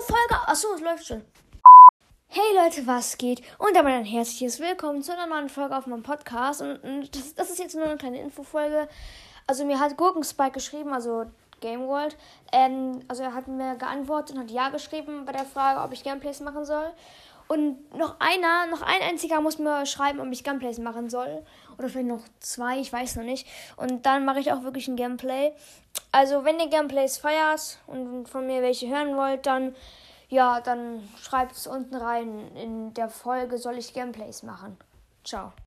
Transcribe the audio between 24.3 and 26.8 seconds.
ich auch wirklich ein Gameplay. Also, wenn ihr